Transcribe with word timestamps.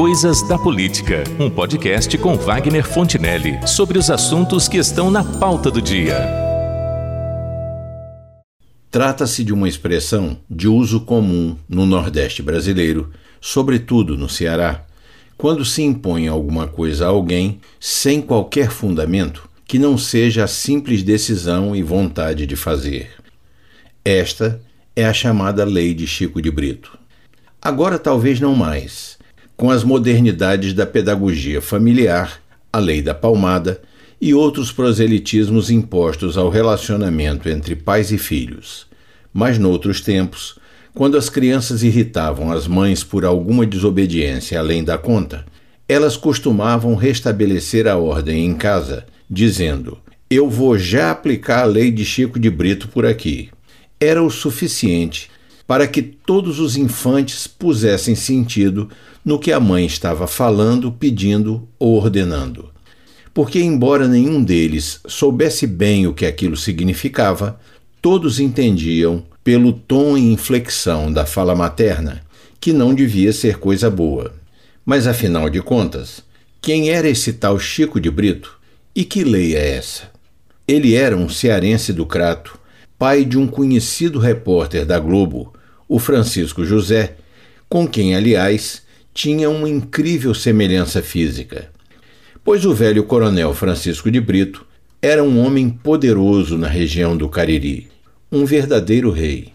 Coisas 0.00 0.40
da 0.40 0.58
Política, 0.58 1.24
um 1.38 1.50
podcast 1.50 2.16
com 2.16 2.34
Wagner 2.34 2.88
Fontinelli 2.88 3.60
sobre 3.68 3.98
os 3.98 4.10
assuntos 4.10 4.66
que 4.66 4.78
estão 4.78 5.10
na 5.10 5.22
pauta 5.22 5.70
do 5.70 5.82
dia. 5.82 6.26
Trata-se 8.90 9.44
de 9.44 9.52
uma 9.52 9.68
expressão 9.68 10.38
de 10.48 10.66
uso 10.66 11.02
comum 11.02 11.54
no 11.68 11.84
Nordeste 11.84 12.42
brasileiro, 12.42 13.12
sobretudo 13.42 14.16
no 14.16 14.26
Ceará, 14.26 14.86
quando 15.36 15.66
se 15.66 15.82
impõe 15.82 16.28
alguma 16.28 16.66
coisa 16.66 17.04
a 17.04 17.08
alguém 17.10 17.60
sem 17.78 18.22
qualquer 18.22 18.70
fundamento 18.70 19.50
que 19.66 19.78
não 19.78 19.98
seja 19.98 20.44
a 20.44 20.48
simples 20.48 21.02
decisão 21.02 21.76
e 21.76 21.82
vontade 21.82 22.46
de 22.46 22.56
fazer. 22.56 23.10
Esta 24.02 24.62
é 24.96 25.04
a 25.04 25.12
chamada 25.12 25.62
Lei 25.62 25.92
de 25.92 26.06
Chico 26.06 26.40
de 26.40 26.50
Brito. 26.50 26.98
Agora, 27.60 27.98
talvez 27.98 28.40
não 28.40 28.56
mais, 28.56 29.19
com 29.60 29.70
as 29.70 29.84
modernidades 29.84 30.72
da 30.72 30.86
pedagogia 30.86 31.60
familiar, 31.60 32.40
a 32.72 32.78
lei 32.78 33.02
da 33.02 33.12
palmada 33.12 33.82
e 34.18 34.32
outros 34.32 34.72
proselitismos 34.72 35.70
impostos 35.70 36.38
ao 36.38 36.48
relacionamento 36.48 37.46
entre 37.46 37.76
pais 37.76 38.10
e 38.10 38.16
filhos. 38.16 38.86
Mas 39.34 39.58
noutros 39.58 40.00
tempos, 40.00 40.58
quando 40.94 41.18
as 41.18 41.28
crianças 41.28 41.82
irritavam 41.82 42.50
as 42.50 42.66
mães 42.66 43.04
por 43.04 43.22
alguma 43.22 43.66
desobediência 43.66 44.58
além 44.58 44.82
da 44.82 44.96
conta, 44.96 45.44
elas 45.86 46.16
costumavam 46.16 46.94
restabelecer 46.94 47.86
a 47.86 47.98
ordem 47.98 48.46
em 48.46 48.54
casa, 48.54 49.04
dizendo: 49.28 49.98
Eu 50.30 50.48
vou 50.48 50.78
já 50.78 51.10
aplicar 51.10 51.64
a 51.64 51.66
lei 51.66 51.90
de 51.90 52.02
Chico 52.06 52.40
de 52.40 52.48
Brito 52.48 52.88
por 52.88 53.04
aqui. 53.04 53.50
Era 54.00 54.22
o 54.22 54.30
suficiente 54.30 55.28
para 55.70 55.86
que 55.86 56.02
todos 56.02 56.58
os 56.58 56.76
infantes 56.76 57.46
pusessem 57.46 58.16
sentido 58.16 58.90
no 59.24 59.38
que 59.38 59.52
a 59.52 59.60
mãe 59.60 59.86
estava 59.86 60.26
falando, 60.26 60.90
pedindo 60.90 61.68
ou 61.78 61.94
ordenando. 61.94 62.70
Porque, 63.32 63.60
embora 63.60 64.08
nenhum 64.08 64.42
deles 64.42 64.98
soubesse 65.06 65.68
bem 65.68 66.08
o 66.08 66.12
que 66.12 66.26
aquilo 66.26 66.56
significava, 66.56 67.60
todos 68.02 68.40
entendiam, 68.40 69.22
pelo 69.44 69.72
tom 69.72 70.18
e 70.18 70.32
inflexão 70.32 71.12
da 71.12 71.24
fala 71.24 71.54
materna, 71.54 72.20
que 72.58 72.72
não 72.72 72.92
devia 72.92 73.32
ser 73.32 73.58
coisa 73.58 73.88
boa. 73.88 74.34
Mas, 74.84 75.06
afinal 75.06 75.48
de 75.48 75.62
contas, 75.62 76.20
quem 76.60 76.90
era 76.90 77.08
esse 77.08 77.34
tal 77.34 77.60
Chico 77.60 78.00
de 78.00 78.10
Brito 78.10 78.58
e 78.92 79.04
que 79.04 79.22
lei 79.22 79.54
é 79.54 79.76
essa? 79.76 80.10
Ele 80.66 80.96
era 80.96 81.16
um 81.16 81.28
cearense 81.28 81.92
do 81.92 82.04
Crato, 82.04 82.58
pai 82.98 83.24
de 83.24 83.38
um 83.38 83.46
conhecido 83.46 84.18
repórter 84.18 84.84
da 84.84 84.98
Globo, 84.98 85.52
o 85.90 85.98
Francisco 85.98 86.64
José, 86.64 87.16
com 87.68 87.84
quem, 87.84 88.14
aliás, 88.14 88.82
tinha 89.12 89.50
uma 89.50 89.68
incrível 89.68 90.32
semelhança 90.32 91.02
física. 91.02 91.68
Pois 92.44 92.64
o 92.64 92.72
velho 92.72 93.02
coronel 93.02 93.52
Francisco 93.52 94.08
de 94.08 94.20
Brito 94.20 94.64
era 95.02 95.24
um 95.24 95.44
homem 95.44 95.68
poderoso 95.68 96.56
na 96.56 96.68
região 96.68 97.16
do 97.16 97.28
Cariri, 97.28 97.88
um 98.30 98.44
verdadeiro 98.44 99.10
rei. 99.10 99.48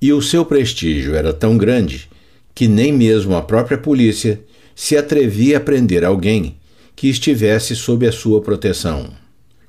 E 0.00 0.14
o 0.14 0.22
seu 0.22 0.46
prestígio 0.46 1.14
era 1.14 1.30
tão 1.30 1.58
grande 1.58 2.08
que 2.54 2.66
nem 2.66 2.90
mesmo 2.90 3.36
a 3.36 3.42
própria 3.42 3.76
polícia 3.76 4.40
se 4.74 4.96
atrevia 4.96 5.58
a 5.58 5.60
prender 5.60 6.06
alguém 6.06 6.56
que 6.96 7.08
estivesse 7.08 7.76
sob 7.76 8.08
a 8.08 8.12
sua 8.12 8.40
proteção. 8.40 9.10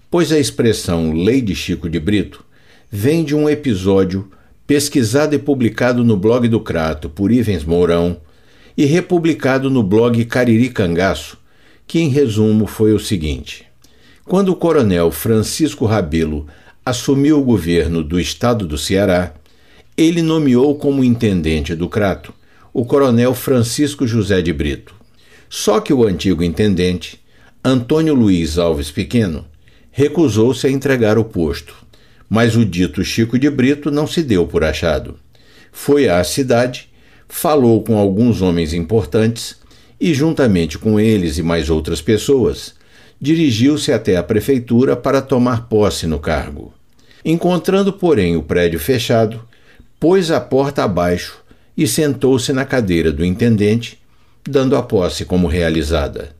Pois 0.10 0.32
a 0.32 0.40
expressão 0.40 1.12
Lei 1.12 1.42
de 1.42 1.54
Chico 1.54 1.90
de 1.90 2.00
Brito 2.00 2.46
vem 2.90 3.26
de 3.26 3.36
um 3.36 3.50
episódio 3.50 4.32
pesquisado 4.66 5.36
e 5.36 5.40
publicado 5.40 6.04
no 6.04 6.16
blog 6.16 6.48
do 6.48 6.60
Crato 6.60 7.10
por 7.10 7.32
Ivens 7.32 7.64
Mourão 7.64 8.18
e 8.78 8.86
republicado 8.86 9.70
no 9.70 9.84
blog 9.84 10.24
Cariri 10.26 10.70
Cangaço, 10.70 11.38
que 11.86 12.00
em 12.00 12.10
resumo 12.10 12.66
foi 12.66 12.94
o 12.94 13.00
seguinte: 13.00 13.66
quando 14.26 14.50
o 14.50 14.56
coronel 14.56 15.12
Francisco 15.12 15.86
Rabelo 15.86 16.48
assumiu 16.86 17.40
o 17.40 17.44
governo 17.44 18.04
do 18.04 18.20
estado 18.20 18.66
do 18.66 18.78
Ceará, 18.78 19.34
ele 19.98 20.22
nomeou 20.22 20.76
como 20.76 21.04
intendente 21.04 21.76
do 21.76 21.88
Crato 21.88 22.34
o 22.74 22.84
coronel 22.84 23.36
Francisco 23.36 24.08
José 24.08 24.42
de 24.42 24.52
Brito. 24.52 24.96
Só 25.48 25.80
que 25.80 25.94
o 25.94 26.04
antigo 26.04 26.42
intendente, 26.42 27.22
Antônio 27.64 28.16
Luiz 28.16 28.58
Alves 28.58 28.90
Pequeno, 28.90 29.46
recusou-se 29.92 30.66
a 30.66 30.72
entregar 30.72 31.20
o 31.20 31.24
posto 31.24 31.83
mas 32.34 32.56
o 32.56 32.66
dito 32.66 33.04
Chico 33.04 33.38
de 33.38 33.48
Brito 33.48 33.92
não 33.92 34.08
se 34.08 34.24
deu 34.24 34.48
por 34.48 34.64
achado. 34.64 35.20
Foi 35.72 36.10
à 36.10 36.24
cidade, 36.24 36.90
falou 37.28 37.84
com 37.84 37.96
alguns 37.96 38.42
homens 38.42 38.74
importantes 38.74 39.58
e, 40.02 40.16
juntamente 40.16 40.80
com 40.80 41.00
eles 41.00 41.38
e 41.38 41.44
mais 41.44 41.70
outras 41.70 42.02
pessoas, 42.02 42.74
dirigiu-se 43.22 43.94
até 43.94 44.18
a 44.18 44.24
prefeitura 44.24 44.96
para 44.96 45.22
tomar 45.22 45.70
posse 45.70 46.08
no 46.08 46.18
cargo. 46.18 46.74
Encontrando, 47.24 47.94
porém, 47.94 48.36
o 48.36 48.42
prédio 48.42 48.80
fechado, 48.80 49.40
pôs 50.00 50.32
a 50.32 50.42
porta 50.42 50.84
abaixo 50.84 51.38
e 51.78 51.86
sentou-se 51.86 52.52
na 52.52 52.66
cadeira 52.66 53.12
do 53.12 53.24
intendente, 53.24 54.00
dando 54.44 54.76
a 54.76 54.82
posse 54.82 55.24
como 55.24 55.46
realizada. 55.46 56.36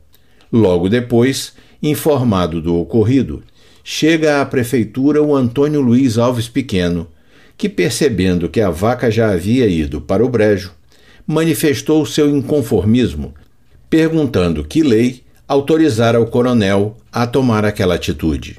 Logo 0.52 0.88
depois, 0.88 1.52
informado 1.80 2.60
do 2.60 2.80
ocorrido, 2.80 3.44
chega 3.86 4.40
à 4.40 4.46
prefeitura 4.46 5.22
o 5.22 5.36
Antônio 5.36 5.82
Luiz 5.82 6.16
Alves 6.16 6.48
Pequeno, 6.48 7.06
que, 7.56 7.68
percebendo 7.68 8.48
que 8.48 8.62
a 8.62 8.70
vaca 8.70 9.10
já 9.10 9.30
havia 9.30 9.66
ido 9.66 10.00
para 10.00 10.24
o 10.24 10.28
brejo, 10.28 10.72
manifestou 11.26 12.04
seu 12.06 12.34
inconformismo, 12.34 13.34
perguntando 13.90 14.64
que 14.64 14.82
lei 14.82 15.22
autorizara 15.46 16.18
o 16.18 16.26
coronel 16.26 16.96
a 17.12 17.26
tomar 17.26 17.64
aquela 17.66 17.94
atitude. 17.94 18.56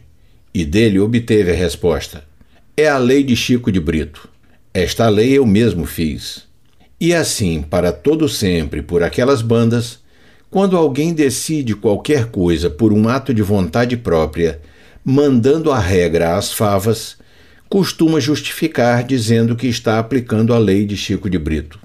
E 0.53 0.64
dele 0.64 1.00
obteve 1.00 1.52
a 1.52 1.56
resposta: 1.56 2.24
É 2.78 2.88
a 2.88 3.00
lei 3.00 3.24
de 3.24 3.35
Chico 3.35 3.72
de 3.72 3.80
Brito. 3.80 4.30
Esta 4.74 5.09
lei 5.09 5.34
eu 5.34 5.46
mesmo 5.46 5.85
fiz. 5.85 6.44
E 7.02 7.14
assim, 7.14 7.62
para 7.62 7.91
todo 7.91 8.30
sempre, 8.30 8.81
por 8.81 9.03
aquelas 9.03 9.41
bandas, 9.41 10.00
quando 10.50 10.78
alguém 10.78 11.14
decide 11.14 11.75
qualquer 11.75 12.28
coisa 12.28 12.69
por 12.69 12.94
um 12.94 13.09
ato 13.09 13.34
de 13.34 13.41
vontade 13.41 13.97
própria, 13.97 14.62
mandando 15.08 15.72
a 15.72 15.78
regra 15.78 16.36
às 16.36 16.52
favas, 16.52 17.16
costuma 17.70 18.20
justificar 18.20 19.04
dizendo 19.04 19.56
que 19.56 19.68
está 19.68 20.00
aplicando 20.00 20.52
a 20.52 20.58
lei 20.58 20.84
de 20.84 20.98
Chico 20.98 21.30
de 21.30 21.38
Brito. 21.38 21.80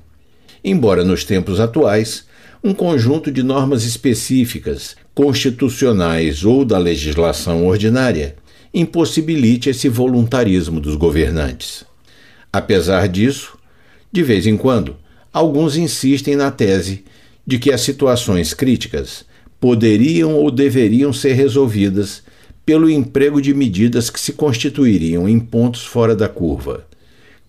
Embora 0.65 1.05
nos 1.05 1.23
tempos 1.23 1.61
atuais, 1.61 2.25
um 2.65 2.73
conjunto 2.73 3.31
de 3.31 3.43
normas 3.43 3.85
específicas, 3.85 4.97
constitucionais 5.15 6.45
ou 6.47 6.65
da 6.65 6.79
legislação 6.79 7.67
ordinária, 7.67 8.37
impossibilite 8.73 9.69
esse 9.69 9.89
voluntarismo 9.89 10.81
dos 10.81 10.97
governantes. 10.97 11.85
Apesar 12.51 13.07
disso, 13.07 13.59
de 14.11 14.23
vez 14.23 14.47
em 14.47 14.57
quando, 14.57 14.97
alguns 15.31 15.77
insistem 15.77 16.37
na 16.37 16.51
tese 16.51 17.05
de 17.47 17.59
que 17.59 17.71
as 17.71 17.83
situações 17.83 18.55
críticas 18.55 19.27
poderiam 19.61 20.35
ou 20.35 20.51
deveriam 20.51 21.13
ser 21.13 21.35
resolvidas 21.35 22.23
pelo 22.65 22.89
emprego 22.89 23.41
de 23.41 23.53
medidas 23.53 24.11
que 24.11 24.21
se 24.21 24.33
constituiriam 24.33 25.29
em 25.29 25.39
pontos 25.39 25.85
fora 25.85 26.15
da 26.15 26.29
curva. 26.29 26.87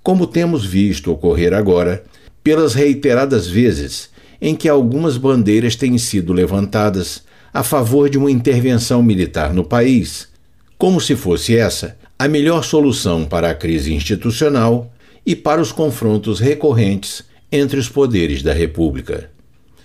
Como 0.04 0.26
temos 0.26 0.66
visto 0.66 1.12
ocorrer 1.12 1.54
agora, 1.54 2.04
pelas 2.44 2.74
reiteradas 2.74 3.48
vezes 3.48 4.10
em 4.42 4.56
que 4.56 4.68
algumas 4.68 5.18
bandeiras 5.18 5.76
têm 5.76 5.98
sido 5.98 6.34
levantadas 6.34 7.24
a 7.54 7.64
favor 7.64 8.10
de 8.10 8.18
uma 8.18 8.32
intervenção 8.32 9.04
militar 9.04 9.54
no 9.54 9.64
país, 9.64 10.28
como 10.78 11.00
se 11.00 11.16
fosse 11.16 11.56
essa 11.56 11.98
a 12.18 12.28
melhor 12.28 12.64
solução 12.64 13.26
para 13.26 13.50
a 13.50 13.56
crise 13.56 13.94
institucional 13.94 14.92
e 15.26 15.36
para 15.36 15.62
os 15.62 15.72
confrontos 15.72 16.40
recorrentes 16.40 17.24
entre 17.52 17.80
os 17.80 17.90
poderes 17.90 18.42
da 18.42 18.54
República. 18.54 19.30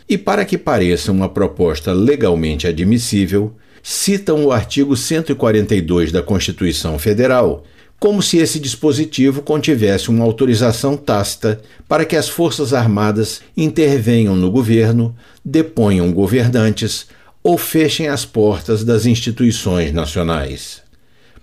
E 0.09 0.17
para 0.17 0.45
que 0.45 0.57
pareça 0.57 1.11
uma 1.11 1.29
proposta 1.29 1.93
legalmente 1.93 2.67
admissível, 2.67 3.53
citam 3.89 4.45
o 4.45 4.51
artigo 4.51 4.97
142 4.97 6.11
da 6.11 6.21
Constituição 6.21 6.99
Federal, 6.99 7.63
como 8.01 8.21
se 8.21 8.37
esse 8.39 8.59
dispositivo 8.59 9.43
contivesse 9.43 10.09
uma 10.09 10.25
autorização 10.25 10.97
tácita 10.97 11.61
para 11.87 12.05
que 12.05 12.17
as 12.17 12.29
Forças 12.29 12.75
Armadas 12.75 13.41
intervenham 13.57 14.35
no 14.35 14.51
governo, 14.51 15.15
deponham 15.45 16.13
governantes 16.13 17.07
ou 17.45 17.57
fechem 17.57 18.09
as 18.09 18.25
portas 18.25 18.83
das 18.83 19.07
instituições 19.07 19.93
nacionais. 19.93 20.83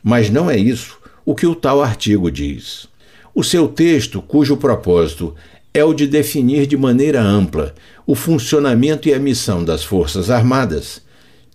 Mas 0.04 0.30
não 0.30 0.52
é 0.52 0.58
isso 0.58 0.98
o 1.26 1.34
que 1.34 1.48
o 1.48 1.56
tal 1.56 1.82
artigo 1.82 2.30
diz. 2.30 2.90
O 3.34 3.42
seu 3.42 3.70
texto, 3.70 4.22
cujo 4.22 4.58
propósito 4.58 5.34
é 5.74 5.82
o 5.86 5.94
de 5.94 6.08
definir 6.08 6.68
de 6.68 6.76
maneira 6.76 7.22
ampla 7.22 7.74
o 8.06 8.14
funcionamento 8.14 9.08
e 9.08 9.14
a 9.14 9.20
missão 9.20 9.64
das 9.64 9.82
Forças 9.82 10.30
Armadas, 10.30 11.02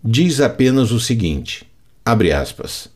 diz 0.05 0.41
apenas 0.41 0.91
o 0.91 1.01
seguinte: 1.01 1.65
abre 2.05 2.33
aspas. 2.33 2.89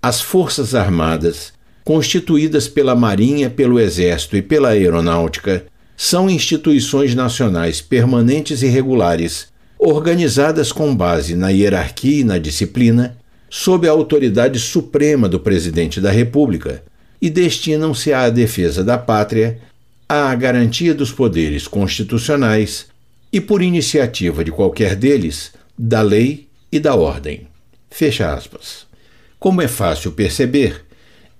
As 0.00 0.20
Forças 0.20 0.74
Armadas, 0.74 1.52
constituídas 1.84 2.68
pela 2.68 2.94
Marinha, 2.94 3.48
pelo 3.48 3.78
Exército 3.78 4.36
e 4.36 4.42
pela 4.42 4.70
Aeronáutica, 4.70 5.64
são 5.96 6.28
instituições 6.28 7.14
nacionais 7.14 7.80
permanentes 7.80 8.62
e 8.62 8.66
regulares, 8.66 9.48
organizadas 9.78 10.72
com 10.72 10.94
base 10.94 11.34
na 11.34 11.50
hierarquia 11.50 12.20
e 12.20 12.24
na 12.24 12.38
disciplina, 12.38 13.16
sob 13.48 13.86
a 13.86 13.92
autoridade 13.92 14.58
suprema 14.58 15.28
do 15.28 15.38
presidente 15.38 16.00
da 16.00 16.10
República, 16.10 16.82
e 17.20 17.30
destinam-se 17.30 18.12
à 18.12 18.28
defesa 18.30 18.82
da 18.82 18.98
pátria, 18.98 19.60
à 20.08 20.34
garantia 20.34 20.92
dos 20.92 21.12
poderes 21.12 21.68
constitucionais 21.68 22.86
e, 23.32 23.40
por 23.40 23.62
iniciativa 23.62 24.42
de 24.42 24.50
qualquer 24.50 24.96
deles, 24.96 25.52
da 25.84 26.00
lei 26.00 26.46
e 26.70 26.78
da 26.78 26.94
ordem. 26.94 27.48
Fecha 27.90 28.32
aspas. 28.32 28.86
Como 29.36 29.60
é 29.60 29.66
fácil 29.66 30.12
perceber, 30.12 30.84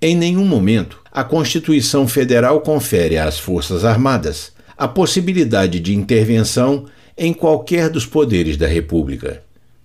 em 0.01 0.17
nenhum 0.17 0.45
momento 0.45 1.01
a 1.13 1.23
Constituição 1.23 2.09
Federal 2.09 2.61
confere 2.61 3.17
às 3.17 3.39
Forças 3.39 3.85
Armadas 3.85 4.51
a 4.77 4.89
possibilidade 4.89 5.79
de 5.79 5.95
intervenção 5.95 6.87
em 7.17 7.33
qualquer 7.33 7.89
dos 7.89 8.05
poderes 8.05 8.57
da 8.57 8.67
República. 8.67 9.45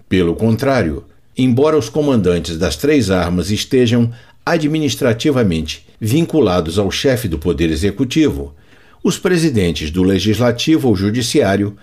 Pelo 0.10 0.34
contrário, 0.34 1.06
embora 1.38 1.78
os 1.78 1.88
comandantes 1.88 2.58
das 2.58 2.76
três 2.76 3.12
armas 3.12 3.52
estejam 3.52 4.12
administrativamente 4.44 5.86
vinculados 6.02 6.80
ao 6.80 6.90
chefe 6.90 7.28
do 7.28 7.38
Poder 7.38 7.70
Executivo, 7.70 8.56
os 9.04 9.20
presidentes 9.20 9.92
do 9.92 10.02
Legislativo 10.02 10.88
ou 10.88 10.96
Judiciário 10.96 11.78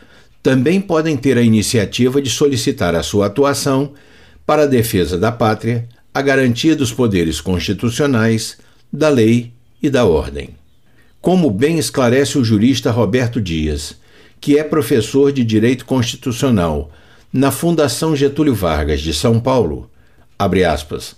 também 0.44 0.78
podem 0.78 1.16
ter 1.16 1.38
a 1.38 1.42
iniciativa 1.42 2.20
de 2.20 2.28
solicitar 2.28 2.94
a 2.94 3.02
sua 3.02 3.28
atuação 3.28 3.94
para 4.44 4.64
a 4.64 4.66
defesa 4.66 5.16
da 5.16 5.32
pátria, 5.32 5.88
a 6.12 6.20
garantia 6.20 6.76
dos 6.76 6.92
poderes 6.92 7.40
constitucionais, 7.40 8.58
da 8.92 9.08
lei 9.08 9.54
e 9.82 9.88
da 9.88 10.04
ordem. 10.04 10.50
Como 11.18 11.50
bem 11.50 11.78
esclarece 11.78 12.36
o 12.36 12.44
jurista 12.44 12.90
Roberto 12.90 13.40
Dias, 13.40 13.96
que 14.38 14.58
é 14.58 14.62
professor 14.62 15.32
de 15.32 15.42
Direito 15.42 15.86
Constitucional 15.86 16.92
na 17.32 17.50
Fundação 17.50 18.14
Getúlio 18.14 18.54
Vargas 18.54 19.00
de 19.00 19.14
São 19.14 19.40
Paulo, 19.40 19.90
aspas, 20.38 21.16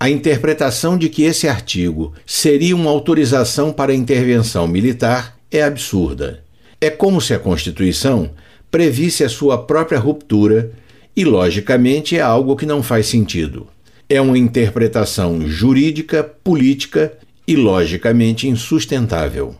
a 0.00 0.10
interpretação 0.10 0.98
de 0.98 1.08
que 1.08 1.22
esse 1.22 1.46
artigo 1.46 2.12
seria 2.26 2.74
uma 2.74 2.90
autorização 2.90 3.72
para 3.72 3.94
intervenção 3.94 4.66
militar 4.66 5.38
é 5.48 5.62
absurda. 5.62 6.42
É 6.80 6.90
como 6.90 7.20
se 7.20 7.32
a 7.32 7.38
Constituição 7.38 8.32
previsse 8.74 9.22
a 9.22 9.28
sua 9.28 9.56
própria 9.56 10.00
ruptura 10.00 10.72
e, 11.16 11.24
logicamente, 11.24 12.16
é 12.16 12.20
algo 12.20 12.56
que 12.56 12.66
não 12.66 12.82
faz 12.82 13.06
sentido. 13.06 13.68
É 14.08 14.20
uma 14.20 14.36
interpretação 14.36 15.46
jurídica, 15.46 16.24
política 16.24 17.12
e 17.46 17.54
logicamente 17.54 18.48
insustentável. 18.48 19.54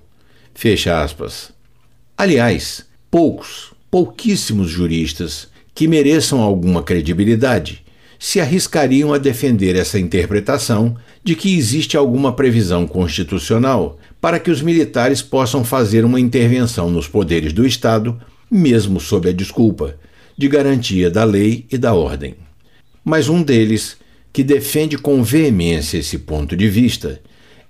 Fecha 0.53 1.01
aspas. 1.01 1.53
Aliás, 2.19 2.87
poucos, 3.09 3.73
pouquíssimos 3.89 4.69
juristas 4.69 5.47
que 5.73 5.87
mereçam 5.87 6.43
alguma 6.43 6.83
credibilidade 6.83 7.85
se 8.19 8.41
arriscariam 8.41 9.15
a 9.15 9.19
defender 9.19 9.77
essa 9.77 9.97
interpretação 9.97 10.97
de 11.23 11.37
que 11.37 11.57
existe 11.57 11.97
alguma 11.97 12.33
previsão 12.33 12.85
constitucional 12.85 13.97
para 14.21 14.41
que 14.41 14.51
os 14.51 14.61
militares 14.61 15.23
possam 15.23 15.63
fazer 15.63 16.05
uma 16.05 16.19
intervenção 16.19 16.91
nos 16.91 17.07
poderes 17.07 17.53
do 17.53 17.65
Estado, 17.65 18.21
mesmo 18.57 19.01
sob 19.01 19.29
a 19.29 19.33
desculpa 19.33 19.97
de 20.39 20.47
garantia 20.47 21.11
da 21.11 21.25
lei 21.25 21.67
e 21.73 21.77
da 21.77 21.93
ordem. 21.93 22.37
Mas 23.05 23.29
um 23.29 23.43
deles, 23.43 23.97
que 24.33 24.45
defende 24.45 24.97
com 24.97 25.25
veemência 25.25 25.99
esse 25.99 26.19
ponto 26.19 26.57
de 26.57 26.69
vista, 26.69 27.21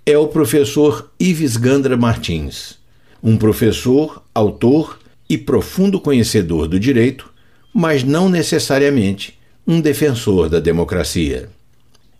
é 0.04 0.18
o 0.18 0.28
professor 0.28 1.10
Ives 1.18 1.56
Gandra 1.56 1.96
Martins, 1.96 2.78
um 3.22 3.38
professor, 3.38 4.22
autor 4.34 4.98
e 5.26 5.38
profundo 5.38 5.98
conhecedor 5.98 6.68
do 6.68 6.78
direito, 6.78 7.32
mas 7.72 8.04
não 8.04 8.28
necessariamente 8.28 9.38
um 9.66 9.80
defensor 9.80 10.50
da 10.50 10.60
democracia. 10.60 11.48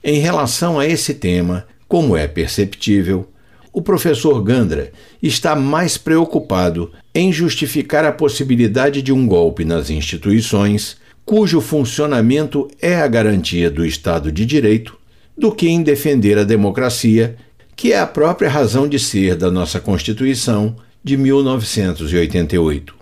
Em 0.02 0.20
relação 0.20 0.81
a 0.81 0.87
esse 0.87 1.12
tema, 1.12 1.66
como 1.87 2.16
é 2.16 2.26
perceptível, 2.26 3.28
o 3.75 3.82
professor 3.82 4.41
Gandra 4.41 4.93
está 5.21 5.56
mais 5.56 5.99
preocupado 5.99 6.93
em 7.12 7.32
justificar 7.32 8.05
a 8.05 8.12
possibilidade 8.12 9.03
de 9.03 9.12
um 9.12 9.26
golpe 9.26 9.65
nas 9.65 9.91
instituições, 9.91 10.97
cujo 11.25 11.61
funcionamento 11.61 12.71
é 12.81 12.94
a 12.94 13.09
garantia 13.09 13.69
do 13.69 13.85
Estado 13.85 14.31
de 14.31 14.47
Direito, 14.47 14.97
do 15.37 15.50
que 15.50 15.69
em 15.69 15.82
defender 15.82 16.38
a 16.38 16.44
democracia, 16.44 17.35
que 17.75 17.93
é 17.93 17.99
a 17.99 18.06
própria 18.06 18.49
razão 18.49 18.87
de 18.87 19.00
ser 19.00 19.35
da 19.35 19.50
nossa 19.50 19.81
Constituição 19.81 20.76
de 21.03 21.17
1988. 21.17 22.94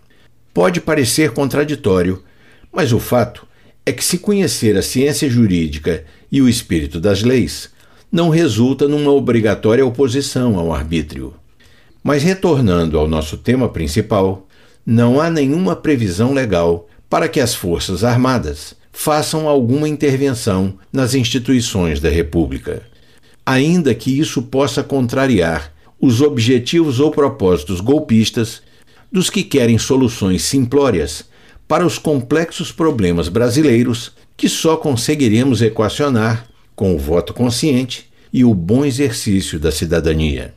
Pode 0.54 0.80
parecer 0.80 1.32
contraditório, 1.32 2.22
mas 2.72 2.94
o 2.94 2.98
fato 2.98 3.46
é 3.84 3.92
que, 3.92 4.02
se 4.02 4.16
conhecer 4.16 4.74
a 4.78 4.82
ciência 4.82 5.28
jurídica 5.28 6.04
e 6.30 6.40
o 6.40 6.48
espírito 6.48 6.98
das 6.98 7.22
leis, 7.22 7.70
não 8.12 8.28
resulta 8.28 8.86
numa 8.86 9.10
obrigatória 9.10 9.86
oposição 9.86 10.58
ao 10.58 10.70
arbítrio. 10.70 11.32
Mas 12.04 12.22
retornando 12.22 12.98
ao 12.98 13.08
nosso 13.08 13.38
tema 13.38 13.70
principal, 13.70 14.46
não 14.84 15.18
há 15.18 15.30
nenhuma 15.30 15.74
previsão 15.74 16.34
legal 16.34 16.86
para 17.08 17.26
que 17.26 17.40
as 17.40 17.54
Forças 17.54 18.04
Armadas 18.04 18.74
façam 18.92 19.48
alguma 19.48 19.88
intervenção 19.88 20.74
nas 20.92 21.14
instituições 21.14 22.00
da 22.00 22.10
República. 22.10 22.82
Ainda 23.46 23.94
que 23.94 24.18
isso 24.18 24.42
possa 24.42 24.82
contrariar 24.82 25.72
os 25.98 26.20
objetivos 26.20 27.00
ou 27.00 27.10
propósitos 27.10 27.80
golpistas 27.80 28.60
dos 29.10 29.30
que 29.30 29.42
querem 29.42 29.78
soluções 29.78 30.42
simplórias 30.42 31.24
para 31.66 31.86
os 31.86 31.98
complexos 31.98 32.70
problemas 32.70 33.28
brasileiros 33.28 34.12
que 34.36 34.48
só 34.48 34.76
conseguiremos 34.76 35.62
equacionar 35.62 36.51
com 36.82 36.96
o 36.96 36.98
voto 36.98 37.32
consciente 37.32 38.10
e 38.32 38.44
o 38.44 38.52
bom 38.52 38.84
exercício 38.84 39.56
da 39.60 39.70
cidadania. 39.70 40.52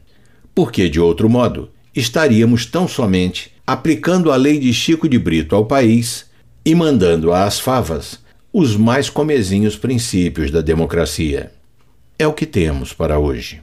Porque, 0.56 0.90
de 0.90 1.00
outro 1.00 1.30
modo, 1.30 1.70
estaríamos 1.96 2.66
tão 2.66 2.88
somente 2.88 3.52
aplicando 3.64 4.32
a 4.32 4.36
lei 4.36 4.58
de 4.58 4.74
Chico 4.74 5.08
de 5.08 5.20
Brito 5.20 5.56
ao 5.56 5.68
país 5.68 6.26
e 6.66 6.74
mandando 6.74 7.32
às 7.32 7.60
favas 7.60 8.18
os 8.52 8.76
mais 8.76 9.08
comezinhos 9.08 9.76
princípios 9.78 10.50
da 10.50 10.62
democracia. 10.62 11.52
É 12.18 12.26
o 12.26 12.34
que 12.34 12.48
temos 12.48 12.92
para 12.92 13.20
hoje. 13.20 13.62